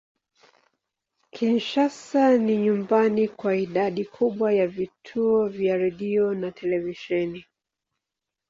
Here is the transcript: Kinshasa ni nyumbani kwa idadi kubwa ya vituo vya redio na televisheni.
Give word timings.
Kinshasa 1.33 2.25
ni 2.37 2.57
nyumbani 2.57 3.27
kwa 3.27 3.55
idadi 3.55 4.05
kubwa 4.05 4.53
ya 4.53 4.67
vituo 4.67 5.47
vya 5.47 5.77
redio 5.77 6.33
na 6.33 6.51
televisheni. 6.51 7.45